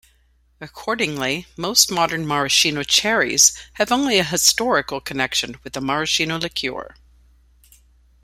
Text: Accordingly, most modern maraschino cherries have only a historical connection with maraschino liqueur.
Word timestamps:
Accordingly, 0.59 1.45
most 1.55 1.91
modern 1.91 2.25
maraschino 2.27 2.81
cherries 2.81 3.53
have 3.73 3.91
only 3.91 4.17
a 4.17 4.23
historical 4.23 4.99
connection 4.99 5.57
with 5.63 5.79
maraschino 5.79 6.39
liqueur. 6.39 6.95